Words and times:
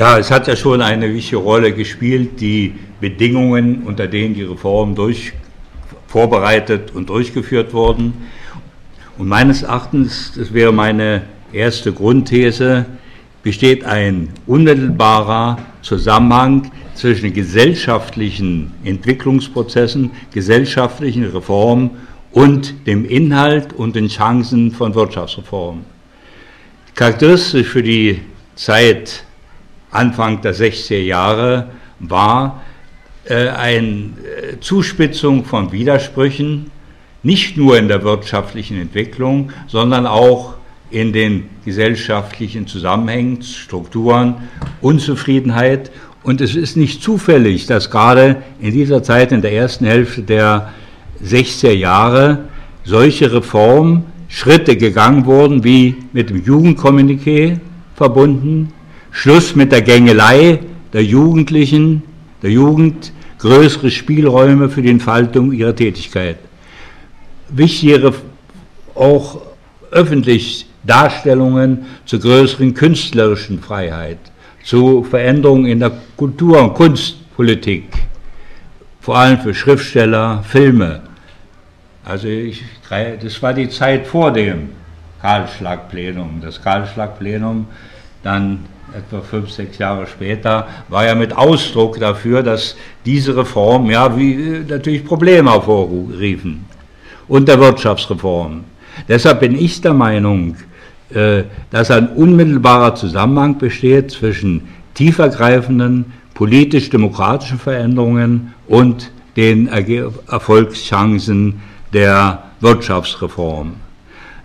Ja, 0.00 0.16
es 0.16 0.30
hat 0.30 0.48
ja 0.48 0.56
schon 0.56 0.80
eine 0.80 1.12
wichtige 1.12 1.36
Rolle 1.36 1.74
gespielt, 1.74 2.40
die 2.40 2.72
Bedingungen, 3.02 3.82
unter 3.82 4.06
denen 4.06 4.32
die 4.32 4.44
Reformen 4.44 4.94
durch, 4.94 5.34
vorbereitet 6.06 6.92
und 6.94 7.10
durchgeführt 7.10 7.74
wurden. 7.74 8.14
Und 9.18 9.28
meines 9.28 9.62
Erachtens, 9.62 10.32
das 10.34 10.54
wäre 10.54 10.72
meine 10.72 11.24
erste 11.52 11.92
Grundthese, 11.92 12.86
besteht 13.42 13.84
ein 13.84 14.30
unmittelbarer 14.46 15.58
Zusammenhang 15.82 16.72
zwischen 16.94 17.34
gesellschaftlichen 17.34 18.72
Entwicklungsprozessen, 18.84 20.12
gesellschaftlichen 20.32 21.26
Reformen 21.26 21.90
und 22.32 22.86
dem 22.86 23.04
Inhalt 23.04 23.74
und 23.74 23.96
den 23.96 24.08
Chancen 24.08 24.72
von 24.72 24.94
Wirtschaftsreformen. 24.94 25.84
Charakteristisch 26.94 27.66
für 27.66 27.82
die 27.82 28.22
Zeit 28.54 29.24
Anfang 29.90 30.40
der 30.40 30.54
60er 30.54 30.98
Jahre 30.98 31.70
war 31.98 32.62
äh, 33.24 33.48
eine 33.48 33.78
äh, 33.78 34.60
Zuspitzung 34.60 35.44
von 35.44 35.72
Widersprüchen, 35.72 36.70
nicht 37.22 37.56
nur 37.56 37.78
in 37.78 37.88
der 37.88 38.02
wirtschaftlichen 38.02 38.80
Entwicklung, 38.80 39.52
sondern 39.66 40.06
auch 40.06 40.54
in 40.90 41.12
den 41.12 41.48
gesellschaftlichen 41.64 42.66
Zusammenhängen, 42.66 43.42
Strukturen, 43.42 44.48
Unzufriedenheit. 44.80 45.90
Und 46.22 46.40
es 46.40 46.54
ist 46.54 46.76
nicht 46.76 47.02
zufällig, 47.02 47.66
dass 47.66 47.90
gerade 47.90 48.42
in 48.60 48.72
dieser 48.72 49.02
Zeit, 49.02 49.32
in 49.32 49.42
der 49.42 49.52
ersten 49.52 49.86
Hälfte 49.86 50.22
der 50.22 50.70
60er 51.24 51.72
Jahre, 51.72 52.46
solche 52.84 53.32
Reformschritte 53.32 54.76
gegangen 54.76 55.26
wurden, 55.26 55.62
wie 55.62 55.96
mit 56.12 56.30
dem 56.30 56.42
Jugendkommuniqué 56.42 57.58
verbunden, 57.94 58.72
Schluss 59.10 59.54
mit 59.54 59.72
der 59.72 59.82
Gängelei 59.82 60.60
der 60.92 61.04
Jugendlichen, 61.04 62.02
der 62.42 62.50
Jugend, 62.50 63.12
größere 63.38 63.90
Spielräume 63.90 64.68
für 64.68 64.82
die 64.82 64.90
Entfaltung 64.90 65.52
ihrer 65.52 65.74
Tätigkeit. 65.74 66.38
Wichtigere 67.48 68.14
auch 68.94 69.40
öffentlich 69.90 70.66
Darstellungen 70.84 71.86
zur 72.04 72.20
größeren 72.20 72.74
künstlerischen 72.74 73.60
Freiheit, 73.60 74.18
zu 74.64 75.04
Veränderungen 75.04 75.66
in 75.66 75.80
der 75.80 75.92
Kultur- 76.16 76.62
und 76.62 76.74
Kunstpolitik, 76.74 77.84
vor 79.00 79.18
allem 79.18 79.40
für 79.40 79.54
Schriftsteller, 79.54 80.44
Filme. 80.46 81.02
Also 82.04 82.28
ich, 82.28 82.62
das 82.88 83.42
war 83.42 83.52
die 83.52 83.68
Zeit 83.68 84.06
vor 84.06 84.32
dem 84.32 84.70
Karlschlag-Plenum. 85.20 86.40
Das 86.42 86.62
Karlschlag-Plenum 86.62 87.66
dann 88.22 88.60
etwa 88.96 89.20
fünf, 89.20 89.50
sechs 89.50 89.78
Jahre 89.78 90.06
später, 90.06 90.68
war 90.88 91.06
ja 91.06 91.14
mit 91.14 91.36
Ausdruck 91.36 91.98
dafür, 91.98 92.42
dass 92.42 92.76
diese 93.04 93.36
Reform 93.36 93.90
ja 93.90 94.16
wie, 94.16 94.64
natürlich 94.68 95.04
Probleme 95.04 95.50
hervorriefen 95.50 96.64
und 97.28 97.48
der 97.48 97.60
Wirtschaftsreform. 97.60 98.64
Deshalb 99.08 99.40
bin 99.40 99.56
ich 99.56 99.80
der 99.80 99.94
Meinung, 99.94 100.56
äh, 101.14 101.44
dass 101.70 101.90
ein 101.90 102.08
unmittelbarer 102.08 102.94
Zusammenhang 102.94 103.58
besteht 103.58 104.10
zwischen 104.10 104.68
tiefergreifenden 104.94 106.12
politisch-demokratischen 106.34 107.58
Veränderungen 107.58 108.54
und 108.66 109.10
den 109.36 109.68
Erfolgschancen 109.68 111.60
der 111.92 112.42
Wirtschaftsreform. 112.60 113.74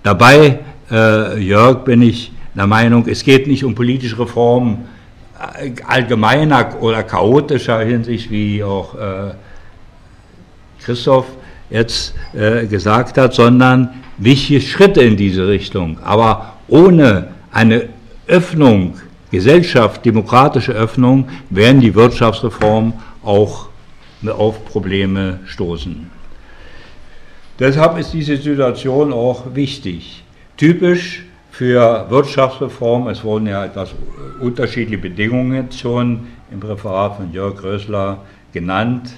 Dabei, 0.04 0.60
äh, 0.92 1.40
Jörg, 1.40 1.84
bin 1.84 2.02
ich 2.02 2.32
der 2.56 2.68
Meinung, 2.68 3.08
es 3.08 3.24
geht 3.24 3.48
nicht 3.48 3.64
um 3.64 3.76
politische 3.76 4.18
Reformen 4.20 4.86
äh, 5.60 5.72
allgemeiner 5.86 6.82
oder 6.82 7.04
chaotischer 7.04 7.80
Hinsicht, 7.82 8.32
wie 8.32 8.64
auch 8.64 8.96
äh, 8.96 9.34
Christoph 10.84 11.28
jetzt 11.70 12.16
äh, 12.34 12.66
gesagt 12.66 13.18
hat, 13.18 13.34
sondern 13.34 13.90
wichtige 14.18 14.62
Schritte 14.62 15.02
in 15.02 15.18
diese 15.18 15.48
Richtung. 15.48 16.00
Aber 16.04 16.54
ohne 16.68 17.30
eine 17.52 17.90
Öffnung, 18.28 18.98
Gesellschaft, 19.32 20.06
demokratische 20.06 20.72
Öffnung, 20.72 21.28
werden 21.50 21.82
die 21.82 21.94
Wirtschaftsreformen 21.94 22.94
auch 23.24 23.68
auf 24.26 24.64
Probleme 24.66 25.40
stoßen. 25.46 26.10
Deshalb 27.60 27.98
ist 27.98 28.14
diese 28.14 28.38
Situation 28.38 29.14
auch 29.14 29.54
wichtig. 29.54 30.24
Typisch 30.58 31.25
für 31.58 32.10
Wirtschaftsreform. 32.10 33.08
Es 33.08 33.24
wurden 33.24 33.48
ja 33.48 33.64
etwas 33.64 33.96
unterschiedliche 34.42 34.98
Bedingungen 34.98 35.72
schon 35.72 36.28
im 36.52 36.60
Präferat 36.60 37.16
von 37.16 37.32
Jörg 37.32 37.64
Rösler 37.64 38.18
genannt. 38.52 39.14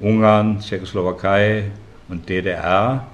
Ungarn, 0.00 0.58
Tschechoslowakei 0.58 1.70
und 2.08 2.28
DDR 2.28 3.06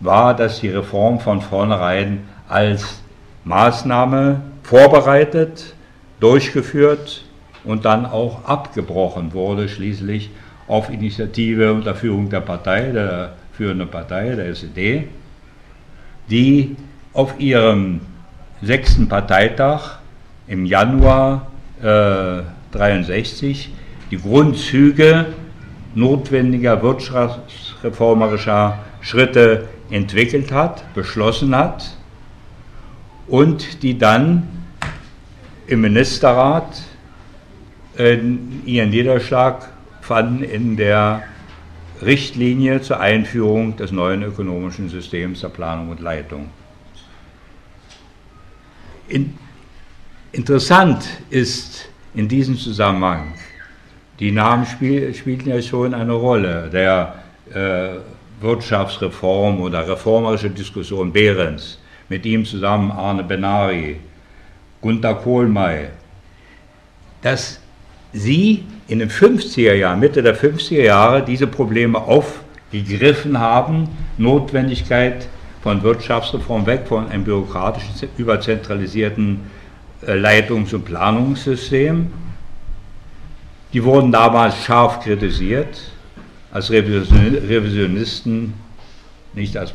war, 0.00 0.34
dass 0.34 0.60
die 0.60 0.68
Reform 0.68 1.20
von 1.20 1.40
vornherein 1.40 2.24
als 2.48 3.00
Maßnahme 3.44 4.40
vorbereitet, 4.64 5.74
durchgeführt 6.18 7.24
und 7.62 7.84
dann 7.84 8.04
auch 8.04 8.44
abgebrochen 8.46 9.32
wurde, 9.32 9.68
schließlich 9.68 10.30
auf 10.66 10.90
Initiative 10.90 11.72
unter 11.72 11.94
Führung 11.94 12.28
der 12.30 12.40
Partei, 12.40 12.90
der 12.90 13.34
führenden 13.52 13.88
Partei, 13.88 14.34
der 14.34 14.46
SED, 14.46 15.04
die 16.28 16.76
auf 17.12 17.38
ihrem 17.38 18.00
sechsten 18.62 19.08
Parteitag 19.08 19.98
im 20.46 20.64
Januar 20.64 21.48
äh, 21.82 22.42
die 24.10 24.18
Grundzüge 24.18 25.26
notwendiger 25.94 26.82
wirtschaftsreformerischer 26.82 28.78
Schritte 29.00 29.68
entwickelt 29.90 30.52
hat, 30.52 30.84
beschlossen 30.94 31.54
hat 31.54 31.96
und 33.26 33.82
die 33.82 33.98
dann 33.98 34.48
im 35.66 35.82
Ministerrat 35.82 36.82
äh, 37.98 38.18
ihren 38.64 38.90
Niederschlag 38.90 39.68
fanden 40.00 40.42
in 40.42 40.76
der 40.76 41.24
Richtlinie 42.00 42.80
zur 42.80 43.00
Einführung 43.00 43.76
des 43.76 43.92
neuen 43.92 44.22
ökonomischen 44.22 44.88
Systems 44.88 45.40
der 45.40 45.48
Planung 45.48 45.90
und 45.90 46.00
Leitung. 46.00 46.48
In, 49.12 49.34
interessant 50.32 51.04
ist 51.28 51.90
in 52.14 52.28
diesem 52.28 52.56
Zusammenhang, 52.56 53.34
die 54.18 54.32
Namen 54.32 54.64
spiel, 54.64 55.12
spielten 55.12 55.50
ja 55.50 55.60
schon 55.60 55.92
eine 55.92 56.14
Rolle, 56.14 56.70
der 56.72 57.16
äh, 57.52 57.98
Wirtschaftsreform 58.42 59.60
oder 59.60 59.86
reformerische 59.86 60.48
Diskussion 60.48 61.12
Behrens, 61.12 61.78
mit 62.08 62.24
ihm 62.24 62.46
zusammen 62.46 62.90
Arne 62.90 63.22
Benari, 63.22 63.96
Gunther 64.80 65.14
Kohlmeier, 65.16 65.90
dass 67.20 67.60
sie 68.14 68.64
in 68.88 68.98
den 68.98 69.10
50er 69.10 69.74
Jahren, 69.74 70.00
Mitte 70.00 70.22
der 70.22 70.34
50er 70.34 70.84
Jahre, 70.84 71.22
diese 71.22 71.46
Probleme 71.46 71.98
aufgegriffen 71.98 73.38
haben, 73.38 73.90
Notwendigkeit 74.16 75.28
von 75.62 75.82
Wirtschaftsreform 75.82 76.66
weg 76.66 76.86
von 76.88 77.08
einem 77.08 77.24
bürokratischen, 77.24 77.94
überzentralisierten 78.18 79.40
äh, 80.06 80.14
Leitungs- 80.14 80.74
und 80.74 80.84
Planungssystem. 80.84 82.12
Die 83.72 83.84
wurden 83.84 84.12
damals 84.12 84.56
scharf 84.64 85.00
kritisiert 85.00 85.78
als 86.50 86.70
Revisionisten, 86.70 88.54
nicht 89.32 89.56
als 89.56 89.70
äh, 89.70 89.74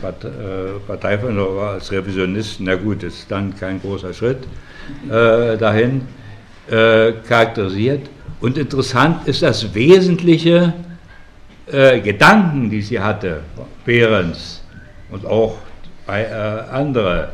Parteifreunde, 0.86 1.42
aber 1.42 1.72
als 1.72 1.92
Revisionisten. 1.92 2.66
Na 2.66 2.76
gut, 2.76 3.02
das 3.02 3.14
ist 3.14 3.32
dann 3.32 3.56
kein 3.58 3.82
großer 3.82 4.14
Schritt 4.14 4.40
äh, 5.10 5.58
dahin 5.58 6.02
charakterisiert. 6.70 8.10
Und 8.42 8.58
interessant 8.58 9.26
ist 9.26 9.42
das 9.42 9.74
wesentliche 9.74 10.74
Gedanken, 11.66 12.70
die 12.70 12.82
sie 12.82 13.00
hatte, 13.00 13.40
Behrens 13.86 14.62
und 15.10 15.26
auch 15.26 15.56
bei 16.08 16.24
äh, 16.24 16.72
andere 16.72 17.30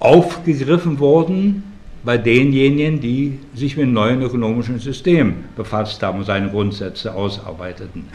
aufgegriffen 0.00 0.98
wurden 0.98 1.62
bei 2.04 2.16
denjenigen, 2.16 3.00
die 3.00 3.38
sich 3.54 3.76
mit 3.76 3.86
dem 3.86 3.92
neuen 3.92 4.22
ökonomischen 4.22 4.78
System 4.78 5.44
befasst 5.56 6.02
haben 6.02 6.20
und 6.20 6.24
seine 6.24 6.48
Grundsätze 6.48 7.14
ausarbeiteten. 7.14 8.06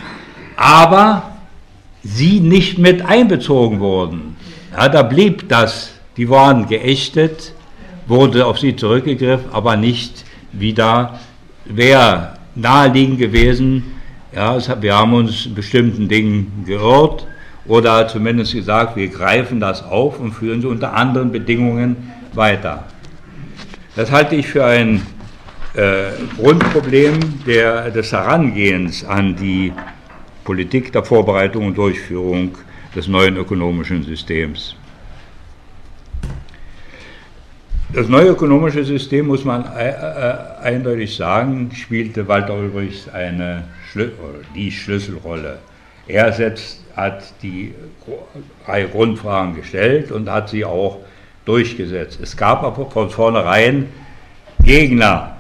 Aber 0.56 1.34
sie 2.02 2.40
nicht 2.40 2.78
mit 2.78 3.06
einbezogen 3.06 3.80
wurden. 3.80 4.36
Ja, 4.72 4.90
da 4.90 5.04
blieb 5.04 5.48
das, 5.50 5.92
die 6.18 6.30
waren 6.30 6.68
geächtet, 6.68 7.54
wurde 8.08 8.46
auf 8.46 8.58
sie 8.60 8.76
zurückgegriffen, 8.76 9.52
aber 9.52 9.76
nicht 9.76 10.26
wieder, 10.52 11.20
wäre 11.66 12.34
naheliegend 12.56 13.20
gewesen, 13.20 13.84
ja, 14.36 14.58
wir 14.82 14.96
haben 14.96 15.14
uns 15.14 15.54
bestimmten 15.54 16.08
Dingen 16.08 16.64
geirrt, 16.66 17.28
oder 17.66 18.08
zumindest 18.08 18.54
gesagt, 18.54 18.96
wir 18.96 19.08
greifen 19.08 19.60
das 19.60 19.84
auf 19.84 20.20
und 20.20 20.34
führen 20.34 20.62
sie 20.62 20.68
unter 20.68 20.94
anderen 20.94 21.32
Bedingungen 21.32 22.12
weiter. 22.34 22.86
Das 23.96 24.12
halte 24.12 24.36
ich 24.36 24.48
für 24.48 24.66
ein 24.66 25.02
äh, 25.76 26.12
Grundproblem 26.38 27.20
der, 27.46 27.92
des 27.92 28.12
Herangehens 28.12 29.06
an 29.06 29.36
die 29.36 29.72
Politik 30.44 30.92
der 30.92 31.04
Vorbereitung 31.04 31.68
und 31.68 31.78
Durchführung 31.78 32.58
des 32.96 33.08
neuen 33.08 33.38
ökonomischen 33.38 34.04
Systems. 34.04 34.76
Das 37.94 38.08
neue 38.08 38.30
ökonomische 38.30 38.84
System, 38.84 39.28
muss 39.28 39.46
man 39.46 39.66
äh, 39.78 39.90
äh, 39.90 40.36
eindeutig 40.64 41.16
sagen, 41.16 41.70
spielte 41.76 42.28
Walter 42.28 42.56
Ulbricht 42.56 43.14
eine, 43.14 43.66
die 44.56 44.72
Schlüsselrolle. 44.72 45.60
Er 46.08 46.34
selbst 46.34 46.84
hat 46.96 47.34
die 47.42 47.74
Reihe 48.68 48.88
Grundfragen 48.88 49.56
gestellt 49.56 50.12
und 50.12 50.30
hat 50.30 50.50
sie 50.50 50.66
auch 50.66 51.00
durchgesetzt. 51.46 52.20
Es 52.22 52.38
gab 52.38 52.64
aber 52.64 52.90
von 52.90 53.10
vornherein 53.10 53.90
Gegner, 54.64 55.38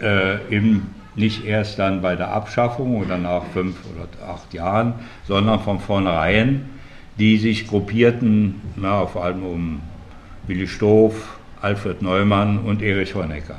äh, 0.00 0.36
im, 0.54 0.86
nicht 1.14 1.44
erst 1.44 1.78
dann 1.78 2.02
bei 2.02 2.16
der 2.16 2.30
Abschaffung 2.30 3.00
oder 3.00 3.16
nach 3.16 3.44
fünf 3.54 3.76
oder 3.94 4.28
acht 4.28 4.52
Jahren, 4.52 4.94
sondern 5.26 5.60
von 5.60 5.80
vornherein, 5.80 6.68
die 7.18 7.38
sich 7.38 7.66
gruppierten, 7.66 8.60
na, 8.76 9.06
vor 9.06 9.24
allem 9.24 9.42
um 9.42 9.80
Willi 10.46 10.66
Stoff, 10.66 11.38
Alfred 11.62 12.02
Neumann 12.02 12.58
und 12.58 12.82
Erich 12.82 13.14
Honecker. 13.14 13.58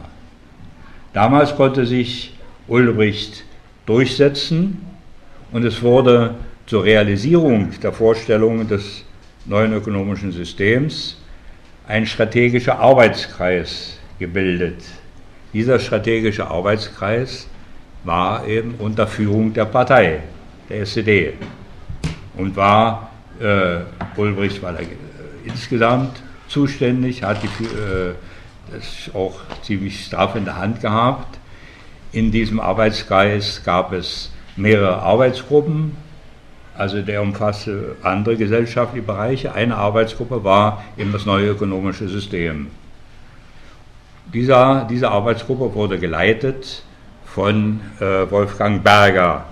Damals 1.14 1.56
konnte 1.56 1.88
sich 1.88 2.36
Ulbricht 2.68 3.44
durchsetzen 3.88 4.87
und 5.52 5.64
es 5.64 5.82
wurde 5.82 6.36
zur 6.66 6.84
Realisierung 6.84 7.72
der 7.82 7.94
Vorstellungen 7.94 8.68
des 8.68 9.04
neuen 9.46 9.74
ökonomischen 9.74 10.32
Systems 10.32 11.18
ein 11.88 12.06
strategischer 12.06 12.80
Arbeitskreis 12.80 13.98
gebildet. 14.20 14.84
Dieser 15.54 15.80
strategische 15.80 16.48
Arbeitskreis 16.48 17.48
war 18.04 18.46
eben 18.46 18.76
unter 18.80 19.08
Führung 19.08 19.54
der 19.54 19.66
Partei, 19.66 20.22
der 20.70 20.82
SED, 20.82 21.34
und 22.36 22.56
war 22.56 23.12
äh, 23.40 23.80
Ulbricht 24.18 24.62
war 24.62 24.74
da, 24.74 24.80
äh, 24.80 24.88
insgesamt 25.46 26.22
zuständig, 26.48 27.24
hat 27.24 27.42
die, 27.44 27.64
äh, 27.64 28.14
das 28.72 29.14
auch 29.14 29.40
ziemlich 29.62 30.06
straff 30.06 30.36
in 30.36 30.46
der 30.46 30.58
Hand 30.58 30.82
gehabt. 30.82 31.38
In 32.12 32.32
diesem 32.32 32.60
Arbeitskreis 32.60 33.62
gab 33.64 33.94
es 33.94 34.32
mehrere 34.58 35.02
Arbeitsgruppen, 35.02 35.96
also 36.76 37.02
der 37.02 37.22
umfasste 37.22 37.96
andere 38.04 38.36
gesellschaftliche 38.36 39.06
Bereiche. 39.06 39.54
Eine 39.54 39.78
Arbeitsgruppe 39.78 40.44
war 40.44 40.84
eben 40.98 41.12
das 41.12 41.26
neue 41.26 41.50
ökonomische 41.50 42.08
System. 42.08 42.68
Dieser, 44.34 44.86
diese 44.90 45.10
Arbeitsgruppe 45.10 45.74
wurde 45.74 45.98
geleitet 45.98 46.84
von 47.26 47.80
äh, 48.00 48.30
Wolfgang 48.30 48.84
Berger, 48.84 49.46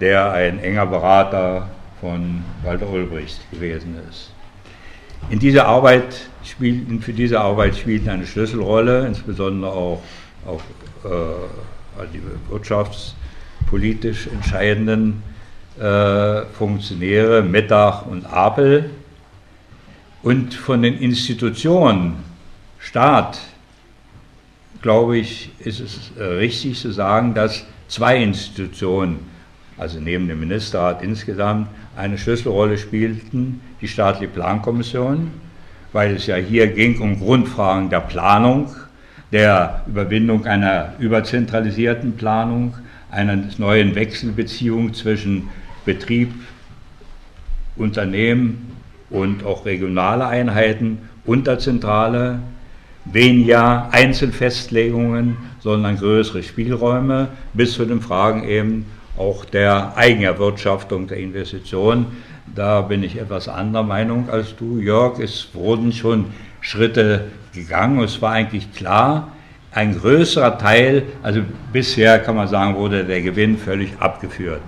der 0.00 0.32
ein 0.32 0.58
enger 0.58 0.86
Berater 0.86 1.68
von 2.00 2.42
Walter 2.62 2.88
Ulbricht 2.88 3.50
gewesen 3.50 3.96
ist. 4.10 4.32
In 5.30 5.38
dieser 5.38 5.66
Arbeit 5.66 6.28
spielten, 6.44 7.00
für 7.00 7.12
diese 7.12 7.40
Arbeit 7.40 7.76
spielten 7.76 8.08
eine 8.08 8.26
Schlüsselrolle, 8.26 9.06
insbesondere 9.06 9.72
auch, 9.72 10.02
auch 10.46 10.60
äh, 11.04 12.06
die 12.12 12.22
wirtschaftspolitisch 13.66 14.28
entscheidenden 14.28 15.22
äh, 15.78 16.42
Funktionäre, 16.52 17.42
Mettach 17.42 18.06
und 18.06 18.26
Apel. 18.26 18.90
Und 20.22 20.54
von 20.54 20.82
den 20.82 20.98
Institutionen, 20.98 22.14
Staat, 22.78 23.38
glaube 24.82 25.18
ich, 25.18 25.50
ist 25.58 25.80
es 25.80 26.12
richtig 26.18 26.78
zu 26.78 26.92
sagen, 26.92 27.34
dass 27.34 27.64
zwei 27.88 28.22
Institutionen, 28.22 29.18
also 29.76 29.98
neben 30.00 30.28
dem 30.28 30.40
Ministerrat 30.40 31.02
insgesamt, 31.02 31.68
eine 31.96 32.18
Schlüsselrolle 32.18 32.78
spielten, 32.78 33.60
die 33.80 33.88
staatliche 33.88 34.32
Plankommission, 34.32 35.30
weil 35.92 36.14
es 36.14 36.26
ja 36.26 36.36
hier 36.36 36.68
ging 36.68 37.00
um 37.00 37.18
Grundfragen 37.18 37.90
der 37.90 38.00
Planung, 38.00 38.74
der 39.32 39.82
Überwindung 39.86 40.44
einer 40.44 40.92
überzentralisierten 40.98 42.16
Planung, 42.16 42.74
einer 43.16 43.38
neuen 43.56 43.94
Wechselbeziehung 43.94 44.92
zwischen 44.92 45.48
Betrieb, 45.84 46.32
Unternehmen 47.76 48.72
und 49.10 49.44
auch 49.44 49.64
regionale 49.64 50.26
Einheiten 50.26 50.98
und 51.24 51.46
der 51.46 51.58
Zentrale, 51.58 52.40
weniger 53.04 53.88
Einzelfestlegungen, 53.92 55.36
sondern 55.60 55.96
größere 55.96 56.42
Spielräume 56.42 57.28
bis 57.54 57.72
zu 57.74 57.84
den 57.84 58.00
Fragen 58.00 58.44
eben 58.44 58.86
auch 59.16 59.44
der 59.44 59.96
Eigenerwirtschaftung 59.96 61.06
der 61.06 61.18
Investitionen. 61.18 62.06
Da 62.54 62.82
bin 62.82 63.02
ich 63.02 63.16
etwas 63.18 63.48
anderer 63.48 63.82
Meinung 63.82 64.28
als 64.28 64.56
du, 64.56 64.78
Jörg. 64.78 65.18
Es 65.20 65.48
wurden 65.54 65.92
schon 65.92 66.26
Schritte 66.60 67.26
gegangen. 67.54 68.02
Es 68.02 68.20
war 68.20 68.32
eigentlich 68.32 68.72
klar, 68.72 69.32
ein 69.72 69.98
größerer 69.98 70.58
Teil, 70.58 71.04
also 71.22 71.40
bisher 71.72 72.18
kann 72.18 72.36
man 72.36 72.48
sagen, 72.48 72.76
wurde 72.76 73.04
der 73.04 73.20
Gewinn 73.22 73.58
völlig 73.58 73.92
abgeführt 73.98 74.62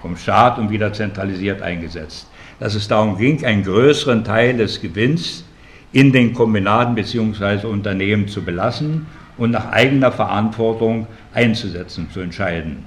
vom 0.00 0.16
Staat 0.16 0.58
und 0.58 0.70
wieder 0.70 0.92
zentralisiert 0.92 1.62
eingesetzt. 1.62 2.28
Dass 2.58 2.74
es 2.74 2.88
darum 2.88 3.18
ging, 3.18 3.44
einen 3.44 3.64
größeren 3.64 4.24
Teil 4.24 4.56
des 4.56 4.80
Gewinns 4.80 5.44
in 5.92 6.12
den 6.12 6.32
Kombinaten 6.34 6.94
bzw. 6.94 7.66
Unternehmen 7.66 8.28
zu 8.28 8.42
belassen 8.42 9.06
und 9.36 9.50
nach 9.50 9.72
eigener 9.72 10.12
Verantwortung 10.12 11.06
einzusetzen, 11.34 12.08
zu 12.12 12.20
entscheiden. 12.20 12.84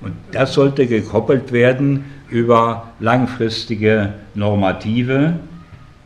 Und 0.00 0.14
das 0.32 0.54
sollte 0.54 0.86
gekoppelt 0.86 1.52
werden 1.52 2.04
über 2.30 2.88
langfristige 3.00 4.14
Normative, 4.34 5.34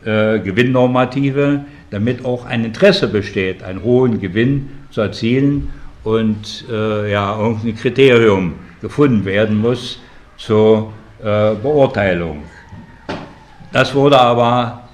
äh, 0.03 0.39
Gewinnnormative, 0.39 1.65
damit 1.93 2.25
auch 2.25 2.45
ein 2.45 2.65
Interesse 2.65 3.07
besteht, 3.07 3.61
einen 3.61 3.83
hohen 3.83 4.19
Gewinn 4.19 4.69
zu 4.89 5.01
erzielen 5.01 5.69
und 6.03 6.65
äh, 6.69 7.11
ja, 7.11 7.37
irgendein 7.39 7.75
Kriterium 7.75 8.55
gefunden 8.81 9.25
werden 9.25 9.59
muss 9.59 10.01
zur 10.37 10.91
äh, 11.19 11.53
Beurteilung. 11.53 12.45
Das 13.71 13.93
wurde 13.93 14.19
aber 14.19 14.89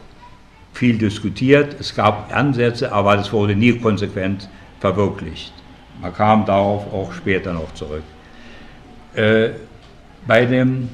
viel 0.73 0.97
diskutiert, 0.97 1.77
es 1.79 1.95
gab 1.95 2.35
Ansätze, 2.35 2.91
aber 2.91 3.15
das 3.15 3.31
wurde 3.31 3.55
nie 3.55 3.79
konsequent 3.79 4.49
verwirklicht. 4.81 5.53
Man 6.01 6.13
kam 6.13 6.45
darauf 6.45 6.93
auch 6.93 7.13
später 7.13 7.53
noch 7.53 7.73
zurück. 7.75 8.03
Äh, 9.15 9.51
bei, 10.27 10.45
dem, 10.45 10.89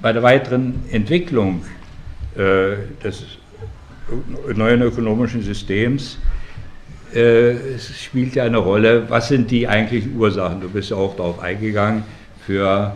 bei 0.00 0.12
der 0.12 0.22
weiteren 0.22 0.84
Entwicklung 0.92 1.64
äh, 2.36 2.76
des 3.02 3.24
neuen 4.54 4.82
ökonomischen 4.82 5.42
Systems 5.42 6.18
äh, 7.14 7.54
spielt 7.78 8.34
ja 8.34 8.44
eine 8.44 8.58
Rolle, 8.58 9.08
was 9.08 9.28
sind 9.28 9.50
die 9.50 9.66
eigentlichen 9.66 10.16
Ursachen? 10.16 10.60
Du 10.60 10.68
bist 10.68 10.90
ja 10.90 10.96
auch 10.96 11.16
darauf 11.16 11.40
eingegangen, 11.40 12.04
für 12.46 12.92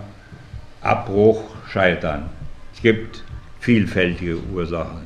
Abbruch, 0.81 1.43
Scheitern. 1.69 2.25
Es 2.75 2.83
gibt 2.83 3.25
vielfältige 3.61 4.37
Ursachen 4.53 5.03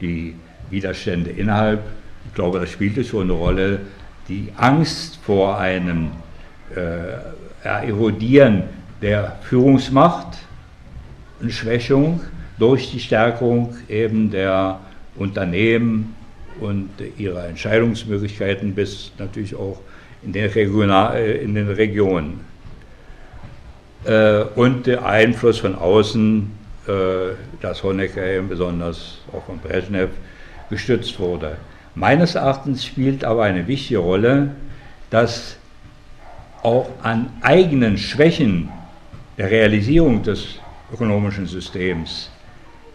die 0.00 0.34
Widerstände 0.70 1.30
innerhalb. 1.30 1.80
Ich 2.26 2.34
glaube, 2.34 2.60
das 2.60 2.70
spielte 2.70 3.04
schon 3.04 3.22
eine 3.22 3.32
Rolle. 3.32 3.80
Die 4.28 4.52
Angst 4.56 5.18
vor 5.24 5.58
einem 5.58 6.10
äh, 6.74 7.66
Erodieren 7.86 8.64
der 9.00 9.36
Führungsmacht, 9.42 10.38
eine 11.40 11.50
Schwächung 11.50 12.20
durch 12.58 12.90
die 12.92 13.00
Stärkung 13.00 13.74
eben 13.88 14.30
der 14.30 14.78
Unternehmen 15.16 16.14
und 16.60 16.90
ihrer 17.18 17.46
Entscheidungsmöglichkeiten 17.48 18.74
bis 18.74 19.12
natürlich 19.18 19.54
auch 19.54 19.80
in 20.22 20.32
den, 20.32 20.50
Regional, 20.50 21.16
äh, 21.16 21.38
in 21.38 21.54
den 21.54 21.68
Regionen. 21.68 22.40
Äh, 24.04 24.44
und 24.54 24.86
der 24.86 25.04
Einfluss 25.04 25.58
von 25.58 25.74
außen 25.74 26.50
äh, 26.86 27.36
dass 27.60 27.84
Honecker 27.84 28.26
eben 28.26 28.48
besonders 28.48 29.18
auch 29.32 29.44
von 29.44 29.60
Brezhnev 29.60 30.10
gestützt 30.68 31.16
wurde. 31.20 31.56
Meines 31.94 32.34
Erachtens 32.34 32.84
spielt 32.84 33.24
aber 33.24 33.44
eine 33.44 33.68
wichtige 33.68 34.00
Rolle, 34.00 34.50
dass 35.08 35.58
auch 36.64 36.88
an 37.04 37.30
eigenen 37.42 37.98
Schwächen 37.98 38.68
der 39.38 39.48
Realisierung 39.48 40.24
des 40.24 40.58
ökonomischen 40.92 41.46
Systems 41.46 42.30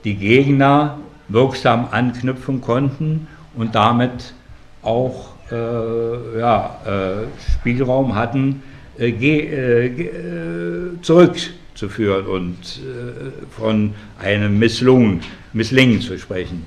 die 0.04 0.16
Gegner 0.16 0.98
wirksam 1.30 1.88
anknüpfen 1.92 2.62
konnten 2.62 3.28
und 3.56 3.76
damit 3.76 4.34
auch 4.82 5.30
äh, 5.52 6.40
ja, 6.40 6.80
äh, 6.86 7.52
Spielraum 7.52 8.16
hatten, 8.16 8.64
äh, 9.00 9.10
äh 9.10 11.02
zurück 11.02 11.36
zu 11.74 11.90
führen 11.90 12.26
und 12.26 12.54
äh, 12.56 13.52
von 13.52 13.94
einem 14.20 14.58
Misslungen, 14.58 15.22
Misslingen 15.54 16.02
zu 16.02 16.18
sprechen. 16.18 16.66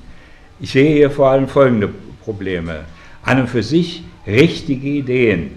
Ich 0.61 0.73
sehe 0.73 0.95
hier 0.95 1.11
vor 1.11 1.31
allem 1.31 1.49
folgende 1.49 1.88
Probleme. 2.23 2.85
An 3.23 3.40
und 3.40 3.49
für 3.49 3.62
sich 3.62 4.05
richtige 4.26 4.88
Ideen 4.88 5.52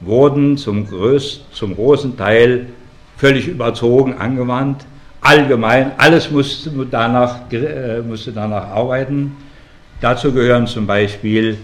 wurden 0.00 0.56
zum, 0.56 0.86
größten, 0.86 1.46
zum 1.52 1.74
großen 1.74 2.16
Teil 2.16 2.66
völlig 3.16 3.48
überzogen 3.48 4.14
angewandt. 4.14 4.86
Allgemein, 5.20 5.92
alles 5.98 6.30
musste 6.30 6.70
danach, 6.90 7.52
äh, 7.52 8.00
musste 8.00 8.32
danach 8.32 8.68
arbeiten. 8.68 9.36
Dazu 10.00 10.32
gehören 10.32 10.66
zum 10.66 10.86
Beispiel 10.86 11.58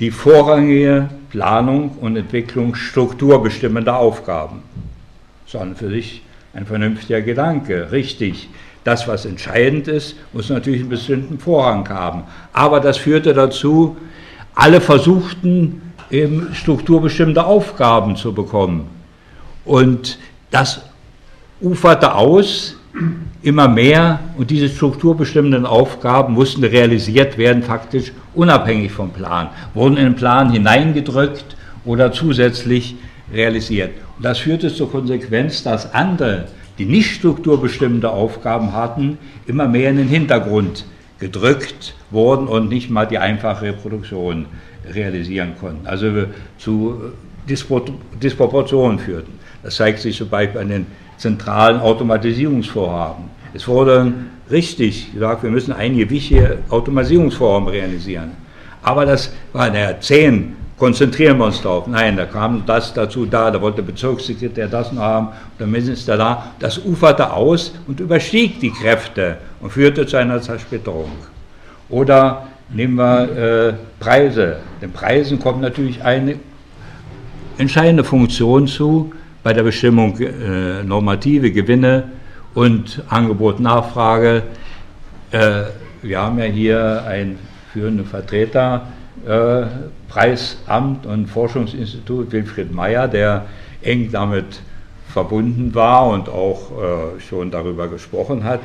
die 0.00 0.10
vorrangige 0.10 1.08
Planung 1.30 1.92
und 2.00 2.16
Entwicklung 2.16 2.74
strukturbestimmender 2.74 3.96
Aufgaben. 3.96 4.62
Ist 5.46 5.56
für 5.76 5.88
sich 5.88 6.22
ein 6.52 6.66
vernünftiger 6.66 7.22
Gedanke, 7.22 7.90
richtig. 7.90 8.48
Das, 8.84 9.06
was 9.08 9.26
entscheidend 9.26 9.88
ist, 9.88 10.16
muss 10.32 10.48
natürlich 10.48 10.80
einen 10.80 10.90
bestimmten 10.90 11.38
Vorrang 11.38 11.88
haben. 11.88 12.24
Aber 12.52 12.80
das 12.80 12.96
führte 12.96 13.34
dazu, 13.34 13.96
alle 14.54 14.80
versuchten, 14.80 15.82
eben 16.10 16.54
strukturbestimmte 16.54 17.44
Aufgaben 17.44 18.16
zu 18.16 18.32
bekommen. 18.32 18.88
Und 19.64 20.18
das 20.50 20.82
uferte 21.60 22.14
aus 22.14 22.79
immer 23.42 23.68
mehr 23.68 24.20
und 24.36 24.50
diese 24.50 24.68
strukturbestimmenden 24.68 25.64
Aufgaben 25.64 26.34
mussten 26.34 26.64
realisiert 26.64 27.38
werden, 27.38 27.62
faktisch 27.62 28.12
unabhängig 28.34 28.92
vom 28.92 29.10
Plan, 29.10 29.48
wurden 29.74 29.96
in 29.96 30.04
den 30.04 30.16
Plan 30.16 30.50
hineingedrückt 30.50 31.56
oder 31.84 32.12
zusätzlich 32.12 32.96
realisiert. 33.32 33.92
Und 34.16 34.24
das 34.24 34.38
führte 34.38 34.72
zur 34.72 34.90
Konsequenz, 34.90 35.62
dass 35.62 35.94
andere, 35.94 36.48
die 36.78 36.84
nicht 36.84 37.14
strukturbestimmende 37.14 38.10
Aufgaben 38.10 38.72
hatten, 38.72 39.18
immer 39.46 39.68
mehr 39.68 39.90
in 39.90 39.96
den 39.96 40.08
Hintergrund 40.08 40.84
gedrückt 41.18 41.94
wurden 42.10 42.48
und 42.48 42.68
nicht 42.68 42.90
mal 42.90 43.06
die 43.06 43.18
einfache 43.18 43.66
Reproduktion 43.66 44.46
realisieren 44.92 45.52
konnten. 45.60 45.86
Also 45.86 46.24
zu 46.58 47.12
Disproportionen 47.48 48.98
führten. 48.98 49.32
Das 49.62 49.76
zeigt 49.76 49.98
sich 50.00 50.16
zum 50.16 50.28
Beispiel 50.28 50.60
an 50.60 50.68
den 50.68 50.86
zentralen 51.20 51.80
Automatisierungsvorhaben. 51.80 53.24
Es 53.52 53.68
wurde 53.68 54.12
richtig 54.50 55.12
gesagt, 55.12 55.42
wir 55.42 55.50
müssen 55.50 55.72
einige 55.72 56.08
wichtige 56.08 56.58
Automatisierungsvorhaben 56.70 57.68
realisieren. 57.68 58.30
Aber 58.82 59.04
das 59.04 59.30
waren 59.52 59.74
ja 59.74 60.00
zehn, 60.00 60.56
konzentrieren 60.78 61.36
wir 61.36 61.44
uns 61.44 61.60
darauf. 61.60 61.86
Nein, 61.86 62.16
da 62.16 62.24
kam 62.24 62.64
das 62.64 62.94
dazu 62.94 63.26
da, 63.26 63.50
da 63.50 63.60
wollte 63.60 63.82
der 63.82 63.92
Bezirkssekretär 63.92 64.66
das 64.66 64.92
noch 64.92 65.02
haben, 65.02 65.28
der 65.58 65.66
Minister 65.66 66.16
da. 66.16 66.52
Das 66.58 66.78
uferte 66.78 67.30
aus 67.30 67.74
und 67.86 68.00
überstieg 68.00 68.58
die 68.60 68.70
Kräfte 68.70 69.36
und 69.60 69.70
führte 69.70 70.06
zu 70.06 70.16
einer 70.16 70.40
Zersplitterung. 70.40 71.10
Oder 71.90 72.46
nehmen 72.70 72.94
wir 72.94 73.68
äh, 73.68 73.74
Preise. 74.02 74.56
Den 74.80 74.92
Preisen 74.92 75.38
kommt 75.38 75.60
natürlich 75.60 76.02
eine 76.02 76.36
entscheidende 77.58 78.04
Funktion 78.04 78.66
zu 78.66 79.12
bei 79.42 79.52
der 79.52 79.62
Bestimmung 79.62 80.18
äh, 80.18 80.82
normative 80.82 81.50
Gewinne 81.50 82.10
und 82.54 83.02
Angebot, 83.08 83.60
Nachfrage. 83.60 84.42
Äh, 85.30 85.62
wir 86.02 86.20
haben 86.20 86.38
ja 86.38 86.44
hier 86.44 87.04
einen 87.06 87.38
führenden 87.72 88.06
Vertreter, 88.06 88.88
äh, 89.26 89.62
Preisamt 90.08 91.06
und 91.06 91.26
Forschungsinstitut 91.26 92.32
Wilfried 92.32 92.72
Meyer, 92.72 93.08
der 93.08 93.46
eng 93.82 94.10
damit 94.10 94.60
verbunden 95.08 95.74
war 95.74 96.08
und 96.08 96.28
auch 96.28 96.70
äh, 96.70 97.20
schon 97.20 97.50
darüber 97.50 97.88
gesprochen 97.88 98.44
hat. 98.44 98.60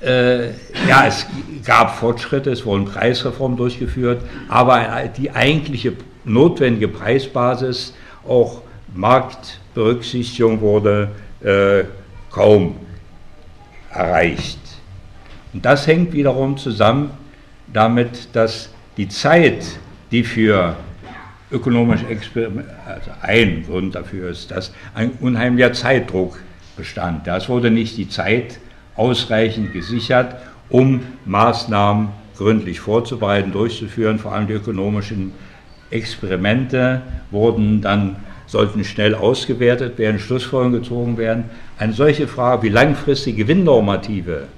Äh, 0.00 0.48
ja, 0.88 1.06
es 1.06 1.26
gab 1.64 1.96
Fortschritte, 1.96 2.50
es 2.50 2.66
wurden 2.66 2.84
Preisreformen 2.84 3.56
durchgeführt, 3.56 4.22
aber 4.48 4.86
die 5.16 5.30
eigentliche 5.30 5.94
notwendige 6.24 6.88
Preisbasis, 6.88 7.94
auch 8.28 8.62
Marktberücksichtigung 8.94 10.60
wurde 10.60 11.10
äh, 11.42 11.84
kaum 12.30 12.76
erreicht. 13.90 14.58
Und 15.52 15.64
das 15.64 15.86
hängt 15.86 16.12
wiederum 16.12 16.56
zusammen 16.56 17.10
damit, 17.72 18.28
dass 18.32 18.70
die 18.96 19.08
Zeit, 19.08 19.64
die 20.10 20.24
für 20.24 20.76
ökonomische 21.50 22.06
Experimente, 22.06 22.74
also 22.86 23.10
ein 23.22 23.64
Grund 23.66 23.94
dafür 23.94 24.30
ist, 24.30 24.50
dass 24.50 24.72
ein 24.94 25.12
unheimlicher 25.20 25.72
Zeitdruck 25.72 26.40
bestand. 26.76 27.26
Das 27.26 27.48
wurde 27.48 27.70
nicht 27.70 27.96
die 27.96 28.08
Zeit 28.08 28.58
ausreichend 28.96 29.72
gesichert, 29.72 30.36
um 30.68 31.02
Maßnahmen 31.24 32.08
gründlich 32.36 32.80
vorzubereiten, 32.80 33.52
durchzuführen. 33.52 34.18
Vor 34.18 34.32
allem 34.32 34.46
die 34.46 34.54
ökonomischen 34.54 35.32
Experimente 35.90 37.02
wurden 37.30 37.80
dann 37.80 38.16
sollten 38.46 38.84
schnell 38.84 39.14
ausgewertet 39.14 39.98
werden, 39.98 40.18
Schlussfolgerungen 40.18 40.82
gezogen 40.82 41.16
werden. 41.16 41.44
Eine 41.78 41.92
solche 41.92 42.28
Frage 42.28 42.64
wie 42.64 42.68
langfristige 42.68 43.44
Gewinnnormative, 43.44 44.48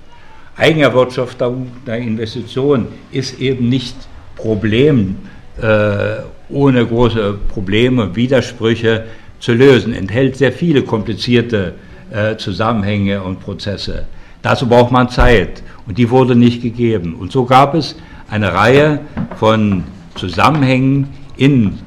Eigenerwirtschaftung 0.57 1.71
der 1.87 1.99
Investition 1.99 2.89
ist 3.13 3.39
eben 3.41 3.69
nicht 3.69 3.95
Problem 4.37 5.17
äh, 5.61 6.23
ohne 6.49 6.87
große 6.87 7.39
Probleme, 7.49 8.15
Widersprüche 8.17 9.05
zu 9.39 9.53
lösen, 9.53 9.93
enthält 9.93 10.37
sehr 10.37 10.53
viele 10.53 10.83
komplizierte 10.83 11.75
äh, 12.11 12.37
Zusammenhänge 12.37 13.23
und 13.23 13.41
Prozesse. 13.41 14.07
Dazu 14.43 14.69
braucht 14.69 14.93
man 14.93 15.09
Zeit 15.09 15.63
und 15.87 15.99
die 15.99 16.09
wurde 16.09 16.37
nicht 16.37 16.63
gegeben. 16.63 17.15
Und 17.15 17.33
so 17.33 17.45
gab 17.45 17.75
es 17.75 17.97
eine 18.31 18.53
Reihe 18.55 19.01
von 19.37 19.85
Zusammenhängen 20.15 21.09
in, 21.37 21.79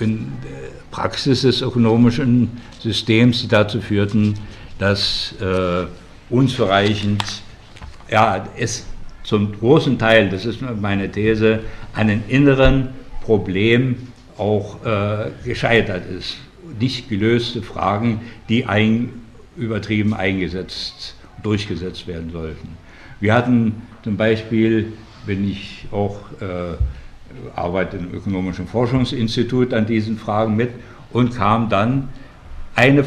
in 0.00 0.32
Praxis 0.92 1.42
des 1.42 1.62
ökonomischen 1.62 2.50
Systems, 2.78 3.40
die 3.40 3.48
dazu 3.48 3.80
führten, 3.80 4.34
dass 4.78 5.34
äh, 5.40 5.86
unzureichend, 6.30 7.24
ja, 8.08 8.46
es 8.56 8.86
zum 9.24 9.58
großen 9.58 9.98
Teil, 9.98 10.28
das 10.28 10.44
ist 10.44 10.60
meine 10.80 11.10
These, 11.10 11.60
einen 11.94 12.22
inneren 12.28 12.88
Problem 13.22 13.96
auch 14.38 14.84
äh, 14.84 15.30
gescheitert 15.44 16.04
ist. 16.06 16.36
Nicht 16.78 17.08
gelöste 17.08 17.62
Fragen, 17.62 18.20
die 18.48 18.66
ein, 18.66 19.10
übertrieben 19.56 20.14
eingesetzt, 20.14 21.14
durchgesetzt 21.42 22.06
werden 22.06 22.30
sollten. 22.32 22.68
Wir 23.20 23.34
hatten 23.34 23.82
zum 24.02 24.16
Beispiel, 24.16 24.92
wenn 25.26 25.48
ich 25.48 25.86
auch 25.92 26.16
äh, 26.40 26.76
arbeite 27.54 27.96
im 27.96 28.12
Ökonomischen 28.12 28.66
Forschungsinstitut 28.66 29.74
an 29.74 29.86
diesen 29.86 30.18
Fragen 30.18 30.56
mit 30.56 30.70
und 31.12 31.34
kam 31.34 31.68
dann 31.68 32.08
eine 32.74 33.04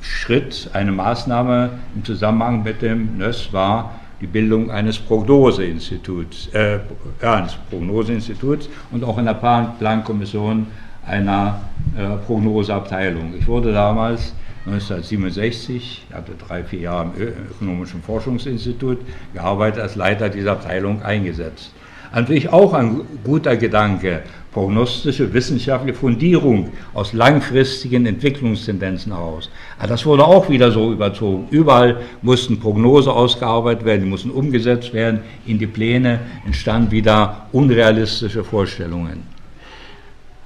Schritt, 0.00 0.70
eine 0.72 0.92
Maßnahme 0.92 1.70
im 1.94 2.04
Zusammenhang 2.04 2.62
mit 2.62 2.82
dem 2.82 3.16
NÖS 3.18 3.52
war 3.52 4.00
die 4.20 4.26
Bildung 4.26 4.70
eines 4.70 4.98
Prognoseinstituts, 4.98 6.48
äh, 6.54 6.78
eines 7.20 7.54
Prognoseinstituts 7.70 8.68
und 8.90 9.04
auch 9.04 9.18
in 9.18 9.26
der 9.26 9.34
Plankommission 9.34 10.66
einer 11.06 11.60
äh, 11.96 12.16
Prognoseabteilung. 12.24 13.34
Ich 13.38 13.46
wurde 13.46 13.72
damals 13.72 14.34
1967, 14.66 15.76
ich 16.08 16.14
hatte 16.14 16.32
drei, 16.36 16.64
vier 16.64 16.80
Jahre 16.80 17.10
im 17.16 17.46
Ökonomischen 17.50 18.02
Forschungsinstitut 18.02 18.98
gearbeitet, 19.34 19.82
als 19.82 19.94
Leiter 19.94 20.30
dieser 20.30 20.52
Abteilung 20.52 21.02
eingesetzt. 21.02 21.72
Natürlich 22.14 22.48
auch 22.48 22.72
ein 22.74 23.00
guter 23.24 23.56
Gedanke, 23.56 24.22
prognostische 24.52 25.34
wissenschaftliche 25.34 25.98
Fundierung 25.98 26.70
aus 26.92 27.12
langfristigen 27.12 28.06
Entwicklungstendenzen 28.06 29.12
heraus. 29.12 29.50
Aber 29.78 29.88
das 29.88 30.06
wurde 30.06 30.24
auch 30.24 30.48
wieder 30.48 30.70
so 30.70 30.92
überzogen. 30.92 31.48
Überall 31.50 31.96
mussten 32.22 32.60
Prognose 32.60 33.12
ausgearbeitet 33.12 33.84
werden, 33.84 34.02
die 34.02 34.08
mussten 34.08 34.30
umgesetzt 34.30 34.94
werden 34.94 35.22
in 35.44 35.58
die 35.58 35.66
Pläne, 35.66 36.20
entstanden 36.46 36.92
wieder 36.92 37.48
unrealistische 37.50 38.44
Vorstellungen. 38.44 39.24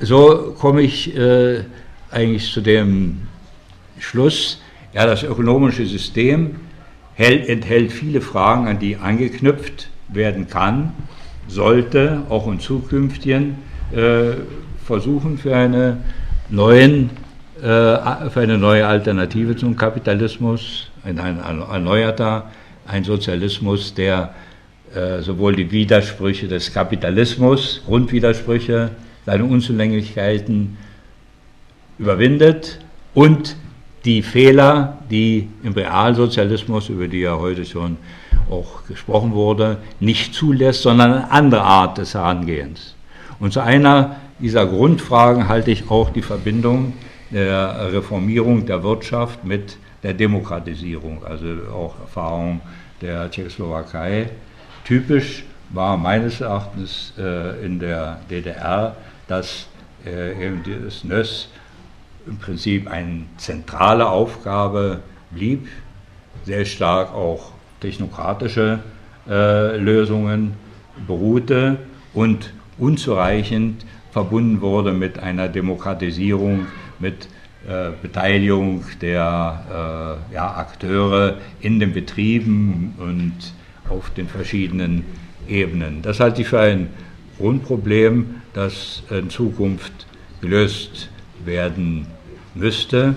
So 0.01 0.55
komme 0.59 0.81
ich 0.81 1.15
äh, 1.15 1.65
eigentlich 2.11 2.51
zu 2.51 2.63
dem 2.63 3.29
Schluss, 3.99 4.63
ja, 4.95 5.05
das 5.05 5.23
ökonomische 5.23 5.85
System 5.85 6.57
hält, 7.15 7.47
enthält 7.47 7.93
viele 7.93 8.23
Fragen, 8.23 8.69
an 8.69 8.79
die 8.79 8.97
angeknüpft 8.97 9.91
werden 10.09 10.49
kann 10.49 10.95
sollte 11.49 12.23
auch 12.29 12.47
in 12.47 12.61
zukünftigen 12.61 13.57
äh, 13.93 14.35
versuchen 14.85 15.39
für 15.39 15.57
eine, 15.57 15.99
neuen, 16.51 17.11
äh, 17.61 18.31
für 18.31 18.41
eine 18.41 18.59
neue 18.59 18.87
Alternative 18.87 19.57
zum 19.57 19.77
Kapitalismus, 19.77 20.91
ein, 21.05 21.19
ein 21.19 21.41
erneuerter, 21.61 22.51
ein 22.87 23.05
Sozialismus, 23.05 23.95
der 23.95 24.35
äh, 24.95 25.21
sowohl 25.21 25.57
die 25.57 25.71
Widersprüche 25.71 26.49
des 26.49 26.73
Kapitalismus, 26.73 27.83
Grundwidersprüche, 27.87 28.91
seine 29.27 29.45
Unzulänglichkeiten 29.45 30.79
überwindet 31.99 32.79
und 33.15 33.57
die 34.05 34.23
Fehler, 34.23 34.99
die 35.11 35.49
im 35.63 35.73
Realsozialismus, 35.73 36.89
über 36.89 37.09
die 37.09 37.21
ja 37.21 37.37
heute 37.37 37.67
schon 37.67 37.99
auch 38.51 38.87
gesprochen 38.87 39.33
wurde, 39.33 39.79
nicht 40.01 40.35
zulässt, 40.35 40.83
sondern 40.83 41.13
eine 41.13 41.31
andere 41.31 41.63
Art 41.63 41.99
des 41.99 42.15
Herangehens. 42.15 42.95
Und 43.41 43.53
zu 43.53 43.61
einer 43.61 44.17
dieser 44.39 44.67
Grundfragen 44.67 45.49
halte 45.49 45.71
ich 45.71 45.91
auch 45.91 46.11
die 46.11 46.23
Verbindung 46.23 46.95
der 47.31 47.93
Reformierung 47.93 48.67
der 48.67 48.83
Wirtschaft 48.83 49.45
mit 49.45 49.77
der 50.03 50.15
Demokratisierung, 50.15 51.25
also 51.25 51.47
auch 51.73 52.01
Erfahrung 52.01 52.61
der 53.01 53.31
Tschechoslowakei. 53.31 54.31
Typisch 54.85 55.45
war 55.71 55.97
meines 55.97 56.41
Erachtens 56.41 57.13
äh, 57.19 57.65
in 57.65 57.79
der 57.79 58.21
DDR, 58.31 58.97
dass 59.27 59.67
äh, 60.07 60.47
eben 60.47 60.63
dieses 60.63 61.05
NÖS 61.05 61.49
im 62.27 62.39
Prinzip 62.39 62.89
eine 62.91 63.25
zentrale 63.37 64.09
Aufgabe 64.09 65.01
blieb, 65.31 65.69
sehr 66.45 66.65
stark 66.65 67.13
auch 67.13 67.53
technokratische 67.81 68.81
äh, 69.29 69.77
Lösungen 69.77 70.55
beruhte 71.07 71.77
und 72.15 72.53
unzureichend 72.79 73.85
verbunden 74.11 74.61
wurde 74.61 74.93
mit 74.93 75.19
einer 75.19 75.49
Demokratisierung, 75.49 76.67
mit 76.99 77.29
äh, 77.69 77.91
Beteiligung 78.01 78.85
der 79.01 80.19
äh, 80.31 80.35
ja, 80.35 80.57
Akteure 80.57 81.37
in 81.61 81.81
den 81.81 81.93
Betrieben 81.93 82.95
und 82.99 83.35
auf 83.89 84.11
den 84.11 84.29
verschiedenen 84.29 85.05
Ebenen. 85.49 86.03
Das 86.03 86.21
halte 86.21 86.43
ich 86.43 86.49
für 86.49 86.61
ein 86.61 86.89
Grundproblem, 87.39 88.37
das 88.55 89.03
in 89.11 89.31
Zukunft 89.31 90.07
gelöst 90.41 91.11
werden 91.45 92.07
müsste. 92.55 93.15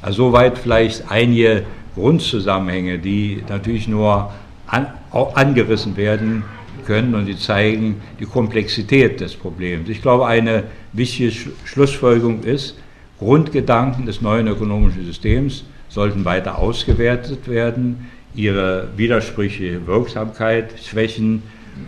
Also 0.00 0.28
soweit 0.28 0.58
vielleicht 0.58 1.10
einige 1.10 1.64
Grundzusammenhänge, 1.94 2.98
die 2.98 3.42
natürlich 3.48 3.88
nur 3.88 4.30
an, 4.66 4.86
angerissen 5.10 5.96
werden 5.96 6.44
können 6.86 7.14
und 7.14 7.26
die 7.26 7.38
zeigen 7.38 8.00
die 8.20 8.24
Komplexität 8.24 9.20
des 9.20 9.36
Problems. 9.36 9.88
Ich 9.88 10.00
glaube, 10.00 10.26
eine 10.26 10.64
wichtige 10.92 11.32
Schlussfolgerung 11.64 12.42
ist, 12.42 12.78
Grundgedanken 13.18 14.06
des 14.06 14.22
neuen 14.22 14.46
ökonomischen 14.46 15.04
Systems 15.04 15.64
sollten 15.88 16.24
weiter 16.24 16.58
ausgewertet 16.58 17.48
werden, 17.48 18.08
ihre 18.34 18.88
widersprüchliche 18.96 19.86
Wirksamkeit, 19.86 20.74
Schwächen 20.82 21.42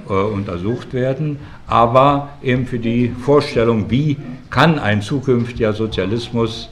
äh, 0.08 0.12
untersucht 0.12 0.92
werden, 0.92 1.38
aber 1.66 2.30
eben 2.42 2.66
für 2.66 2.78
die 2.78 3.12
Vorstellung, 3.24 3.90
wie 3.90 4.16
kann 4.50 4.78
ein 4.78 5.02
zukünftiger 5.02 5.72
Sozialismus 5.72 6.70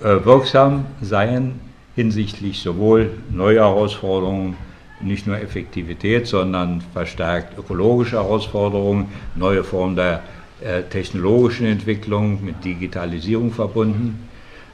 äh, 0.00 0.24
wirksam 0.24 0.86
sein 1.00 1.60
hinsichtlich 1.96 2.60
sowohl 2.60 3.10
neuer 3.30 3.64
Herausforderungen, 3.64 4.56
nicht 5.00 5.26
nur 5.26 5.38
Effektivität, 5.38 6.26
sondern 6.26 6.80
verstärkt 6.92 7.58
ökologische 7.58 8.16
Herausforderungen, 8.16 9.06
neue 9.34 9.64
Formen 9.64 9.96
der 9.96 10.22
äh, 10.62 10.82
technologischen 10.82 11.66
Entwicklung 11.66 12.44
mit 12.44 12.64
Digitalisierung 12.64 13.52
verbunden. 13.52 14.28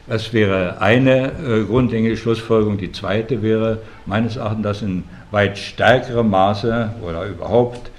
Das 0.06 0.32
wäre 0.32 0.80
eine 0.80 1.32
äh, 1.32 1.64
grundlegende 1.64 2.16
Schlussfolgerung. 2.16 2.78
Die 2.78 2.92
zweite 2.92 3.42
wäre 3.42 3.78
meines 4.06 4.36
Erachtens, 4.36 4.64
dass 4.64 4.82
in 4.82 5.04
weit 5.30 5.56
stärkerem 5.58 6.30
Maße 6.30 6.90
oder 7.02 7.26
überhaupt 7.26 7.90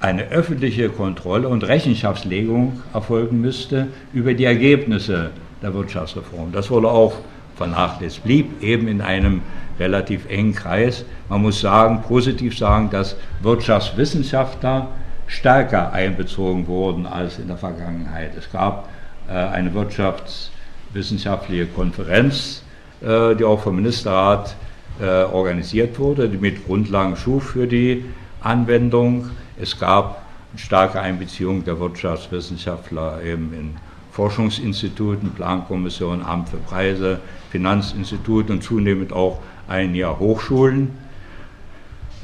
eine 0.00 0.28
öffentliche 0.28 0.88
Kontrolle 0.90 1.48
und 1.48 1.66
Rechenschaftslegung 1.66 2.82
erfolgen 2.94 3.40
müsste 3.40 3.88
über 4.12 4.34
die 4.34 4.44
Ergebnisse 4.44 5.30
der 5.62 5.74
Wirtschaftsreform. 5.74 6.52
Das 6.52 6.70
wurde 6.70 6.88
auch 6.88 7.14
vernachlässigt, 7.58 8.24
blieb 8.24 8.62
eben 8.62 8.88
in 8.88 9.02
einem 9.02 9.42
relativ 9.78 10.28
engen 10.28 10.54
Kreis. 10.54 11.04
Man 11.28 11.42
muss 11.42 11.60
sagen, 11.60 12.02
positiv 12.02 12.56
sagen, 12.56 12.88
dass 12.90 13.16
Wirtschaftswissenschaftler 13.42 14.88
stärker 15.26 15.92
einbezogen 15.92 16.66
wurden 16.66 17.06
als 17.06 17.38
in 17.38 17.48
der 17.48 17.58
Vergangenheit. 17.58 18.32
Es 18.36 18.50
gab 18.50 18.88
äh, 19.28 19.32
eine 19.32 19.74
wirtschaftswissenschaftliche 19.74 21.66
Konferenz, 21.66 22.62
äh, 23.02 23.36
die 23.36 23.44
auch 23.44 23.60
vom 23.60 23.76
Ministerrat 23.76 24.56
äh, 25.00 25.04
organisiert 25.04 25.98
wurde, 25.98 26.28
die 26.28 26.38
mit 26.38 26.66
Grundlagen 26.66 27.16
schuf 27.16 27.50
für 27.50 27.66
die 27.66 28.04
Anwendung. 28.40 29.30
Es 29.60 29.78
gab 29.78 30.22
eine 30.52 30.58
starke 30.58 31.00
Einbeziehung 31.00 31.64
der 31.64 31.78
Wirtschaftswissenschaftler 31.78 33.22
eben 33.22 33.52
in 33.52 33.76
Forschungsinstituten, 34.18 35.30
Plankommissionen, 35.30 36.24
Amt 36.24 36.48
für 36.48 36.56
Preise, 36.56 37.20
Finanzinstitut 37.52 38.50
und 38.50 38.64
zunehmend 38.64 39.12
auch 39.12 39.38
einige 39.68 40.18
Hochschulen. 40.18 40.90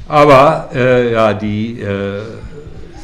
Aber 0.09 0.71
äh, 0.75 1.13
ja, 1.13 1.33
die 1.33 1.79
äh, 1.79 2.19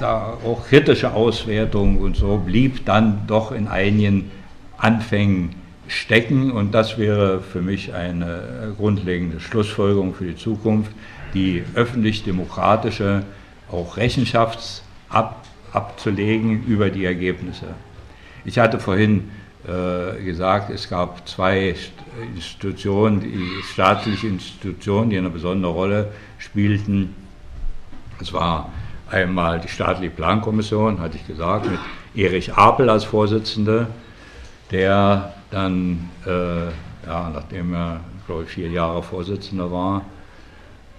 auch 0.01 0.67
kritische 0.67 1.13
Auswertung 1.13 1.99
und 1.99 2.17
so 2.17 2.35
blieb 2.37 2.85
dann 2.85 3.21
doch 3.27 3.53
in 3.53 3.69
einigen 3.69 4.29
Anfängen 4.77 5.55
stecken 5.87 6.51
und 6.51 6.73
das 6.73 6.97
wäre 6.97 7.39
für 7.39 7.61
mich 7.61 7.93
eine 7.93 8.73
grundlegende 8.77 9.39
Schlussfolgerung 9.39 10.13
für 10.13 10.25
die 10.25 10.35
Zukunft, 10.35 10.91
die 11.33 11.63
öffentlich-demokratische 11.75 13.23
auch 13.71 13.95
Rechenschaft 13.95 14.83
ab, 15.07 15.45
abzulegen 15.71 16.65
über 16.65 16.89
die 16.89 17.05
Ergebnisse. 17.05 17.67
Ich 18.45 18.59
hatte 18.59 18.79
vorhin 18.79 19.31
äh, 19.67 20.23
gesagt, 20.23 20.69
es 20.69 20.89
gab 20.89 21.27
zwei 21.27 21.75
Institutionen, 22.35 23.21
die 23.21 23.63
staatliche 23.71 24.27
Institutionen, 24.27 25.09
die 25.09 25.17
eine 25.17 25.29
besondere 25.29 25.71
Rolle 25.71 26.11
spielten. 26.39 27.15
Es 28.19 28.33
war 28.33 28.69
Einmal 29.11 29.59
die 29.59 29.67
staatliche 29.67 30.09
Plankommission, 30.09 31.01
hatte 31.01 31.17
ich 31.17 31.27
gesagt, 31.27 31.69
mit 31.69 31.79
Erich 32.15 32.53
Apel 32.53 32.89
als 32.89 33.03
Vorsitzender, 33.03 33.87
der 34.71 35.33
dann, 35.49 36.09
äh, 36.25 36.67
ja, 37.05 37.29
nachdem 37.33 37.73
er, 37.73 37.99
glaube 38.25 38.43
ich, 38.43 38.49
vier 38.49 38.69
Jahre 38.69 39.03
Vorsitzender 39.03 39.69
war, 39.69 40.05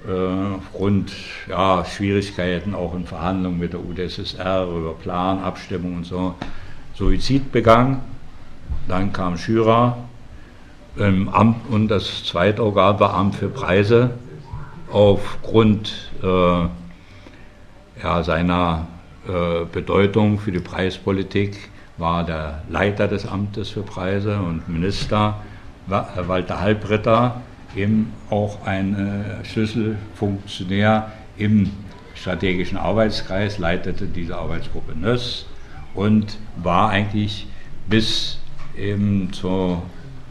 äh, 0.07 0.57
aufgrund 0.57 1.13
ja, 1.49 1.87
Schwierigkeiten 1.87 2.75
auch 2.75 2.95
in 2.95 3.07
Verhandlungen 3.07 3.59
mit 3.59 3.73
der 3.73 3.81
UdSSR 3.81 4.67
über 4.67 4.93
Plan, 4.93 5.39
Abstimmung 5.39 5.97
und 5.97 6.05
so, 6.05 6.35
Suizid 7.03 7.51
begangen. 7.51 8.01
Dann 8.87 9.13
kam 9.13 9.37
Schürer 9.37 9.97
im 10.97 11.29
Amt 11.29 11.69
und 11.69 11.89
das 11.89 12.25
zweite 12.25 12.63
Organ 12.63 13.01
war 13.01 13.15
Amt 13.15 13.35
für 13.35 13.49
Preise 13.49 14.11
aufgrund 14.89 16.13
äh, 16.23 16.27
ja, 16.27 18.23
seiner 18.23 18.87
äh, 19.27 19.65
Bedeutung 19.65 20.39
für 20.39 20.53
die 20.53 20.61
Preispolitik 20.61 21.71
war 21.99 22.25
der 22.25 22.63
Leiter 22.69 23.09
des 23.09 23.27
Amtes 23.27 23.71
für 23.71 23.83
Preise 23.83 24.39
und 24.39 24.69
Minister 24.69 25.41
äh, 25.91 26.29
Walter 26.29 26.61
Halbritter, 26.61 27.41
eben 27.75 28.13
auch 28.31 28.65
ein 28.65 28.95
äh, 28.95 29.45
Schlüsselfunktionär 29.45 31.11
im 31.37 31.71
strategischen 32.15 32.79
Arbeitskreis, 32.79 33.59
leitete 33.59 34.07
diese 34.07 34.37
Arbeitsgruppe 34.37 34.95
NÖS 34.95 35.47
und 35.95 36.39
war 36.57 36.91
eigentlich 36.91 37.47
bis 37.89 38.39
eben 38.77 39.33
zum 39.33 39.83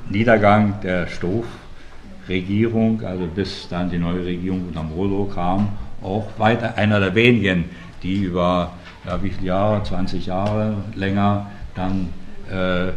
Niedergang 0.10 0.80
der 0.82 1.08
Stoff-Regierung, 1.08 3.04
also 3.04 3.28
bis 3.28 3.68
dann 3.70 3.90
die 3.90 3.98
neue 3.98 4.26
Regierung 4.26 4.68
unter 4.68 4.84
Molo 4.84 5.26
kam, 5.26 5.70
auch 6.02 6.28
weiter 6.38 6.78
einer 6.78 7.00
der 7.00 7.14
wenigen, 7.16 7.66
die 8.02 8.24
über 8.24 8.72
ja, 9.06 9.22
wie 9.22 9.30
viele 9.30 9.48
Jahre, 9.48 9.84
20 9.84 10.26
Jahre 10.28 10.76
länger 10.96 11.48
dann 11.76 12.10
äh, 12.52 12.92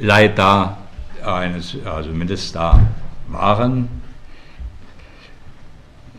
Leiter 0.00 0.78
eines, 1.24 1.76
also 1.84 2.10
Minister 2.10 2.80
waren. 3.28 3.88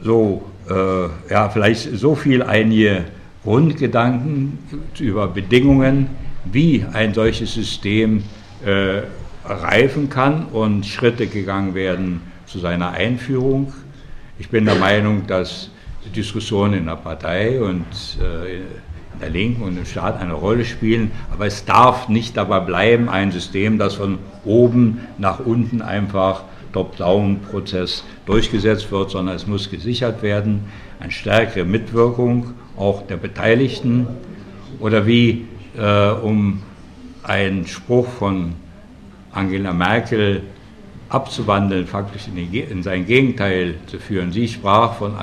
So, 0.01 0.49
äh, 0.69 1.31
ja, 1.31 1.49
vielleicht 1.49 1.97
so 1.97 2.15
viel 2.15 2.43
einige 2.43 3.05
Grundgedanken 3.45 4.57
über 4.99 5.27
Bedingungen, 5.27 6.09
wie 6.45 6.83
ein 6.91 7.13
solches 7.13 7.53
System 7.53 8.23
äh, 8.65 9.03
reifen 9.45 10.09
kann 10.09 10.47
und 10.47 10.83
Schritte 10.87 11.27
gegangen 11.27 11.75
werden 11.75 12.21
zu 12.47 12.57
seiner 12.57 12.91
Einführung. 12.91 13.71
Ich 14.39 14.49
bin 14.49 14.65
der 14.65 14.75
Meinung, 14.75 15.27
dass 15.27 15.69
Diskussionen 16.15 16.73
in 16.73 16.85
der 16.87 16.95
Partei 16.95 17.61
und 17.61 17.85
äh, 18.19 18.57
in 19.13 19.19
der 19.21 19.29
Linken 19.29 19.61
und 19.61 19.77
im 19.77 19.85
Staat 19.85 20.19
eine 20.19 20.33
Rolle 20.33 20.65
spielen, 20.65 21.11
aber 21.31 21.45
es 21.45 21.65
darf 21.65 22.09
nicht 22.09 22.35
dabei 22.37 22.61
bleiben, 22.61 23.09
ein 23.09 23.31
System, 23.31 23.77
das 23.77 23.93
von 23.93 24.17
oben 24.43 25.01
nach 25.19 25.39
unten 25.39 25.83
einfach 25.83 26.45
Top-Down-Prozess 26.73 28.03
durchgesetzt 28.25 28.91
wird, 28.91 29.11
sondern 29.11 29.35
es 29.35 29.45
muss 29.45 29.69
gesichert 29.69 30.23
werden, 30.23 30.65
eine 30.99 31.11
stärkere 31.11 31.63
Mitwirkung 31.63 32.55
auch 32.77 33.05
der 33.07 33.17
Beteiligten 33.17 34.07
oder 34.79 35.05
wie, 35.05 35.45
äh, 35.77 36.09
um 36.09 36.61
einen 37.23 37.65
Spruch 37.67 38.07
von 38.07 38.53
Angela 39.31 39.73
Merkel 39.73 40.43
abzuwandeln, 41.09 41.87
faktisch 41.87 42.27
in, 42.27 42.53
in, 42.53 42.83
sein 42.83 43.05
Gegenteil 43.05 43.75
zu 43.87 43.99
führen. 43.99 44.31
Sie 44.31 44.47
sprach 44.47 44.95
von, 44.95 45.13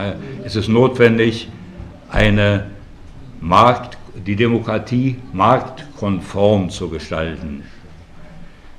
es 0.45 0.57
ist 0.57 0.69
notwendig, 0.69 1.49
eine 2.11 2.67
Markt- 3.41 3.99
die 4.15 4.37
Demokratie 4.37 5.17
marktkonform 5.33 6.71
zu 6.71 6.89
gestalten. 6.89 7.65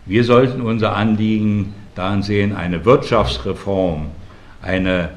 Wir 0.06 0.24
sollten 0.24 0.62
unser 0.62 0.96
Anliegen 0.96 1.74
darin 1.96 2.24
sehen, 2.24 2.56
eine 2.56 2.86
Wirtschaftsreform, 2.86 4.08
eine 4.62 5.10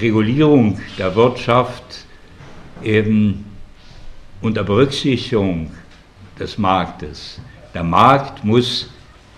Regulierung 0.00 0.78
der 0.98 1.16
Wirtschaft 1.16 2.06
eben 2.82 3.44
unter 4.40 4.64
Berücksichtigung 4.64 5.70
des 6.38 6.58
Marktes. 6.58 7.40
Der 7.74 7.84
Markt 7.84 8.44
muss 8.44 8.90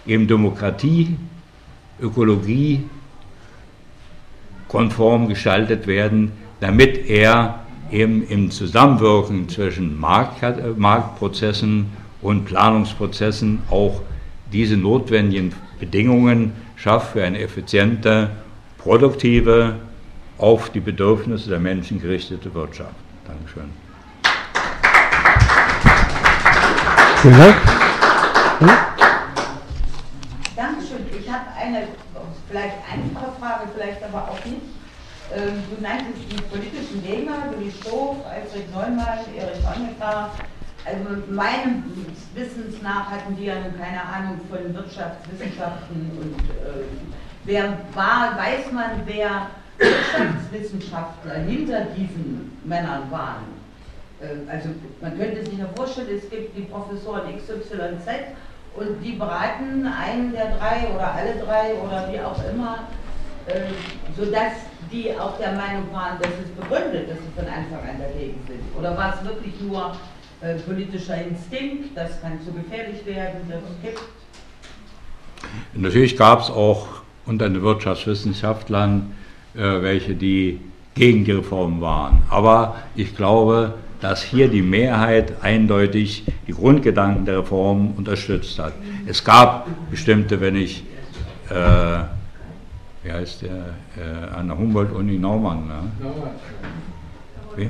eben 0.06 0.26
Demokratie, 0.26 1.16
Ökologie 2.00 2.84
konform 4.68 5.28
gestaltet 5.28 5.86
werden, 5.86 6.32
damit 6.60 7.08
er 7.08 7.60
eben 7.90 8.26
im 8.26 8.50
Zusammenwirken 8.50 9.48
zwischen 9.48 10.00
Markt, 10.00 10.42
Marktprozessen 10.78 11.86
und 12.22 12.46
Planungsprozessen 12.46 13.60
auch 13.70 14.00
diese 14.52 14.76
notwendigen 14.76 15.52
Bedingungen 15.78 16.52
schafft 16.76 17.12
für 17.12 17.24
eine 17.24 17.40
effiziente, 17.40 18.30
produktive, 18.78 19.76
auf 20.38 20.70
die 20.70 20.80
Bedürfnisse 20.80 21.50
der 21.50 21.60
Menschen 21.60 22.00
gerichtete 22.00 22.52
Wirtschaft. 22.54 22.94
Dankeschön. 23.32 23.72
Vielen 27.22 27.38
Dank. 27.38 27.56
Hm? 28.58 28.70
Dankeschön. 30.54 31.06
Ich 31.18 31.30
habe 31.30 31.44
eine 31.58 31.88
vielleicht 32.48 32.76
einfache 32.92 33.32
Frage, 33.40 33.68
vielleicht 33.74 34.02
aber 34.02 34.28
auch 34.28 34.44
nicht. 34.44 34.60
Ähm, 35.34 35.62
du 35.70 35.80
nanntest 35.80 36.30
die 36.30 36.42
politischen 36.42 37.02
Gegner, 37.02 37.50
Willi 37.50 37.72
Stoff, 37.80 38.16
Alfred 38.26 38.70
Neumann, 38.70 39.24
Erich 39.34 39.64
Honecker. 39.64 40.30
Also 40.84 41.22
meinem 41.30 41.84
Wissens 42.34 42.82
nach 42.82 43.10
hatten 43.10 43.36
die 43.36 43.44
ja 43.44 43.54
nun 43.60 43.78
keine 43.78 44.02
Ahnung 44.02 44.40
von 44.50 44.74
Wirtschaftswissenschaften 44.74 46.10
und 46.20 46.40
äh, 46.50 46.84
wer 47.44 47.78
war, 47.94 48.36
weiß 48.36 48.72
man, 48.72 49.02
wer 49.06 49.46
Wirtschaftswissenschaftler 49.82 51.34
hinter 51.46 51.86
diesen 51.96 52.58
Männern 52.64 53.10
waren. 53.10 53.44
Äh, 54.20 54.50
also 54.50 54.68
man 55.00 55.18
könnte 55.18 55.44
sich 55.44 55.58
ja 55.58 55.66
vorstellen, 55.74 56.08
es 56.16 56.28
gibt 56.30 56.56
die 56.56 56.62
Professoren 56.62 57.36
XYZ 57.36 58.08
und 58.74 59.02
die 59.02 59.12
beraten 59.12 59.86
einen 59.86 60.32
der 60.32 60.56
drei 60.56 60.88
oder 60.94 61.12
alle 61.12 61.34
drei 61.44 61.74
oder 61.74 62.08
wie 62.10 62.20
auch 62.20 62.38
immer, 62.52 62.88
äh, 63.46 63.72
sodass 64.16 64.52
die 64.90 65.10
auch 65.18 65.38
der 65.38 65.52
Meinung 65.52 65.92
waren, 65.92 66.18
dass 66.20 66.32
es 66.42 66.50
begründet, 66.50 67.10
dass 67.10 67.18
sie 67.18 67.32
von 67.34 67.46
Anfang 67.46 67.88
an 67.88 67.98
dagegen 67.98 68.38
sind. 68.46 68.60
Oder 68.78 68.96
war 68.96 69.14
es 69.14 69.26
wirklich 69.26 69.54
nur 69.60 69.96
äh, 70.40 70.54
politischer 70.56 71.16
Instinkt, 71.22 71.96
das 71.96 72.20
kann 72.20 72.40
zu 72.44 72.52
gefährlich 72.52 73.04
werden, 73.06 73.40
das 73.48 73.60
gibt? 73.82 74.02
Natürlich 75.74 76.16
gab 76.16 76.40
es 76.40 76.50
auch 76.50 76.86
unter 77.26 77.48
den 77.48 77.62
Wirtschaftswissenschaftlern 77.62 79.14
welche, 79.54 80.14
die 80.14 80.60
gegen 80.94 81.24
die 81.24 81.32
Reform 81.32 81.80
waren. 81.80 82.22
Aber 82.30 82.76
ich 82.94 83.16
glaube, 83.16 83.74
dass 84.00 84.22
hier 84.22 84.48
die 84.48 84.62
Mehrheit 84.62 85.32
eindeutig 85.42 86.24
die 86.46 86.52
Grundgedanken 86.52 87.24
der 87.24 87.38
Reform 87.38 87.94
unterstützt 87.96 88.58
hat. 88.58 88.72
Es 89.06 89.24
gab 89.24 89.68
bestimmte, 89.90 90.40
wenn 90.40 90.56
ich, 90.56 90.82
äh, 91.48 91.54
wie 93.04 93.12
heißt 93.12 93.42
der, 93.42 93.50
äh, 93.50 94.36
an 94.36 94.48
der 94.48 94.58
Humboldt-Uni 94.58 95.18
Naumann, 95.18 95.66
ne? 95.68 95.74
Wie? 97.54 97.68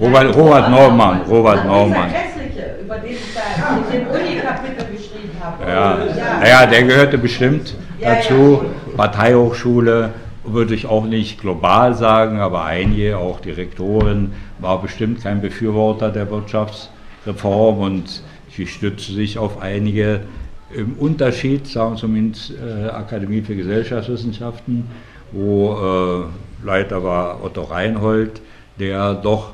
Robert, 0.00 0.36
Robert 0.36 0.70
Naumann, 0.70 1.20
Robert 1.22 1.66
Naumann. 1.66 2.10
über 2.80 2.98
den 2.98 3.12
ich 3.12 3.18
da 3.34 3.78
den 3.90 4.06
Uni-Kapitel 4.06 4.86
geschrieben 4.92 5.32
habe. 5.40 5.64
Ja, 5.64 5.98
ja. 6.42 6.46
ja, 6.46 6.66
der 6.66 6.82
gehörte 6.84 7.18
bestimmt 7.18 7.74
dazu, 8.00 8.64
Parteihochschule, 8.96 10.10
würde 10.44 10.74
ich 10.74 10.86
auch 10.86 11.04
nicht 11.04 11.40
global 11.40 11.94
sagen, 11.94 12.38
aber 12.38 12.64
einige, 12.64 13.18
auch 13.18 13.40
Direktoren, 13.40 14.32
war 14.58 14.80
bestimmt 14.80 15.22
kein 15.22 15.40
Befürworter 15.40 16.10
der 16.10 16.30
Wirtschaftsreform 16.30 17.78
und 17.78 18.22
sie 18.50 18.66
stützte 18.66 19.12
sich 19.12 19.38
auf 19.38 19.60
einige 19.60 20.20
im 20.74 20.94
Unterschied, 20.94 21.66
sagen 21.66 21.94
wir 21.94 21.98
zumindest 21.98 22.52
äh, 22.52 22.88
Akademie 22.88 23.42
für 23.42 23.54
Gesellschaftswissenschaften, 23.54 24.88
wo 25.32 26.28
äh, 26.62 26.66
Leiter 26.66 27.04
war 27.04 27.42
Otto 27.42 27.62
Reinhold, 27.62 28.40
der 28.78 29.14
doch 29.14 29.52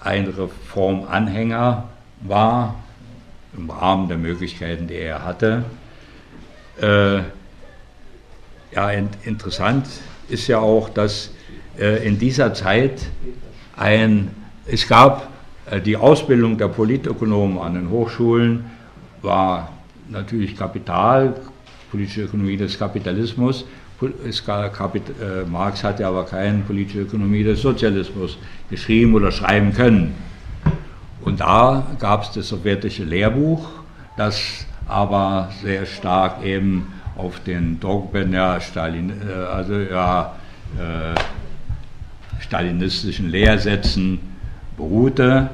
ein 0.00 0.26
Reformanhänger 0.26 1.84
war, 2.20 2.74
im 3.56 3.70
Rahmen 3.70 4.08
der 4.08 4.18
Möglichkeiten, 4.18 4.86
die 4.86 4.94
er 4.94 5.24
hatte. 5.24 5.64
Äh, 6.80 7.22
ja, 8.74 8.90
in, 8.90 9.08
interessant 9.24 9.86
ist 10.28 10.46
ja 10.48 10.58
auch, 10.58 10.88
dass 10.88 11.30
äh, 11.78 12.06
in 12.06 12.18
dieser 12.18 12.54
Zeit 12.54 13.06
ein, 13.76 14.30
es 14.66 14.86
gab 14.88 15.28
äh, 15.70 15.80
die 15.80 15.96
Ausbildung 15.96 16.58
der 16.58 16.68
Politökonomen 16.68 17.58
an 17.58 17.74
den 17.74 17.90
Hochschulen, 17.90 18.64
war 19.22 19.72
natürlich 20.08 20.56
Kapital, 20.56 21.34
politische 21.90 22.22
Ökonomie 22.22 22.56
des 22.56 22.78
Kapitalismus. 22.78 23.64
Kapit 24.46 25.02
äh, 25.08 25.44
Marx 25.48 25.82
hatte 25.82 26.06
aber 26.06 26.24
keine 26.24 26.60
politische 26.60 27.00
Ökonomie 27.00 27.42
des 27.42 27.60
Sozialismus 27.62 28.38
geschrieben 28.70 29.14
oder 29.14 29.32
schreiben 29.32 29.72
können. 29.72 30.14
Und 31.22 31.40
da 31.40 31.84
gab 31.98 32.22
es 32.22 32.30
das 32.30 32.48
sowjetische 32.48 33.02
Lehrbuch, 33.02 33.68
das 34.16 34.66
aber 34.86 35.50
sehr 35.62 35.84
stark 35.84 36.44
eben 36.44 36.86
auf 37.18 37.40
den 37.40 37.78
Dogmen, 37.80 38.32
ja, 38.32 38.58
Stalin, 38.60 39.12
äh, 39.28 39.32
also 39.32 39.74
ja, 39.74 40.36
äh, 40.78 41.14
stalinistischen 42.40 43.28
Lehrsätzen 43.28 44.20
beruhte. 44.76 45.50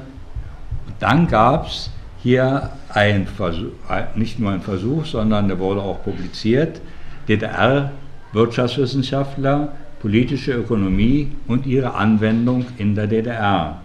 Und 0.87 0.95
dann 0.99 1.27
gab 1.27 1.65
es 1.67 1.89
hier 2.21 2.69
ein 2.89 3.25
Versuch, 3.27 3.71
nicht 4.15 4.39
nur 4.39 4.51
ein 4.51 4.61
Versuch, 4.61 5.05
sondern 5.05 5.47
der 5.47 5.57
wurde 5.59 5.81
auch 5.81 6.03
publiziert, 6.03 6.81
DDR-Wirtschaftswissenschaftler, 7.27 9.69
politische 9.99 10.53
Ökonomie 10.53 11.31
und 11.47 11.65
ihre 11.65 11.95
Anwendung 11.95 12.65
in 12.77 12.93
der 12.95 13.07
DDR. 13.07 13.81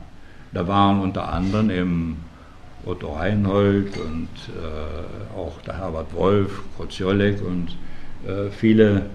Da 0.53 0.69
waren 0.69 1.01
unter 1.01 1.33
anderem 1.33 1.71
im 1.71 2.17
Otto 2.87 3.13
Reinhold 3.13 3.97
und 3.99 4.29
äh, 4.49 5.39
auch 5.39 5.61
der 5.63 5.79
Herbert 5.79 6.15
Wolf, 6.15 6.63
Koziolek 6.77 7.41
und 7.43 7.77
äh, 8.27 8.51
viele 8.51 9.07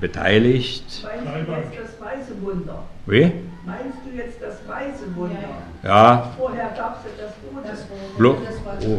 beteiligt. 0.00 1.06
Meinst 1.24 1.48
du 1.48 1.52
jetzt 1.52 1.82
das 1.82 2.00
Weiße 2.00 2.42
Wunder? 2.42 2.82
Wie? 3.06 3.32
Meinst 3.66 3.98
du 4.04 4.16
jetzt 4.16 4.40
das 4.40 4.56
Weiße 4.66 5.14
Wunder? 5.14 5.36
Ja. 5.82 6.32
Vorher 6.36 6.70
gab 6.76 6.98
es 6.98 7.10
ja 7.10 7.26
das 7.26 8.18
Rote. 8.18 8.38
Das 8.46 8.88
oh. 8.88 8.98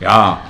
Ja. 0.00 0.40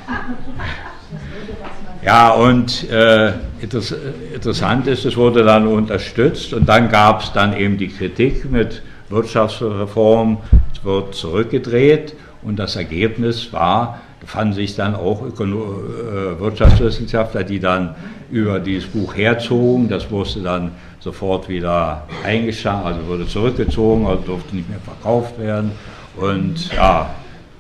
Ja, 2.05 2.31
und 2.31 2.91
äh, 2.91 3.33
interessant 3.61 4.87
ist, 4.87 5.05
es 5.05 5.17
wurde 5.17 5.45
dann 5.45 5.67
unterstützt 5.69 6.53
und 6.53 6.69
dann 6.69 6.89
gab 6.89 7.23
es 7.23 7.33
dann 7.33 7.57
eben 7.57 7.79
die 7.79 7.89
Kritik 7.89 8.51
mit 8.51 8.83
Wirtschaftsreform, 9.09 10.39
es 10.75 10.85
wird 10.85 11.15
zurückgedreht 11.15 12.15
und 12.43 12.59
das 12.59 12.77
Ergebnis 12.77 13.53
war, 13.53 14.01
fanden 14.27 14.55
sich 14.55 14.77
dann 14.77 14.95
auch 14.95 15.23
äh, 15.27 16.41
Wirtschaftswissenschaftler, 16.41 17.45
die 17.45 17.59
dann 17.59 17.95
über 18.31 18.61
dieses 18.61 18.89
Buch 18.89 19.17
herzogen. 19.17 19.89
Das 19.89 20.11
musste 20.11 20.41
dann 20.41 20.73
sofort 21.01 21.49
wieder 21.49 22.07
eingeschränkt, 22.25 22.87
also 22.87 23.07
wurde 23.07 23.27
zurückgezogen, 23.27 24.07
also 24.07 24.23
durfte 24.23 24.57
nicht 24.57 24.69
mehr 24.69 24.79
verkauft 24.79 25.39
werden. 25.39 25.73
Und 26.17 26.73
ja, 26.75 27.11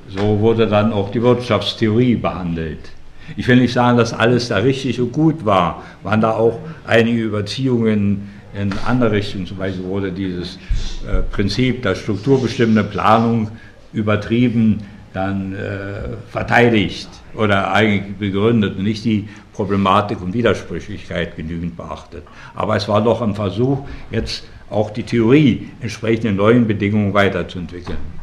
so 0.09 0.40
wurde 0.40 0.66
dann 0.66 0.92
auch 0.92 1.11
die 1.11 1.23
Wirtschaftstheorie 1.23 2.16
behandelt. 2.16 2.90
Ich 3.37 3.49
will 3.49 3.57
nicht 3.57 3.73
sagen, 3.73 3.99
dass 3.99 4.12
alles 4.12 4.49
da 4.49 4.59
richtig 4.59 5.01
und 5.01 5.12
gut 5.12 5.45
war. 5.45 5.83
Waren 6.03 6.21
da 6.21 6.33
auch 6.33 6.59
einige 6.87 7.23
Überziehungen 7.23 8.31
in 8.55 8.73
andere 8.87 9.12
Richtungen. 9.12 9.47
Zum 9.47 9.59
Beispiel 9.59 9.85
wurde 9.85 10.12
dieses 10.12 10.59
äh, 11.07 11.23
Prinzip 11.31 11.83
der 11.83 11.95
strukturbestimmenden 11.95 12.90
Planung 12.90 13.49
übertrieben 13.93 14.81
dann 15.13 15.55
äh, 15.55 16.17
verteidigt 16.29 17.09
oder 17.35 17.73
eigentlich 17.73 18.17
begründet 18.17 18.77
und 18.77 18.85
nicht 18.85 19.05
die 19.05 19.29
Problematik 19.53 20.23
und 20.23 20.33
Widersprüchlichkeit 20.33 21.37
genügend 21.37 21.77
beachtet. 21.77 22.25
Aber 22.55 22.77
es 22.77 22.89
war 22.89 23.03
doch 23.03 23.21
ein 23.21 23.35
Versuch, 23.35 23.87
jetzt 24.11 24.45
auch 24.71 24.91
die 24.91 25.03
Theorie 25.03 25.69
entsprechend 25.81 26.25
den 26.25 26.37
neuen 26.37 26.67
Bedingungen 26.67 27.13
weiterzuentwickeln. 27.13 28.22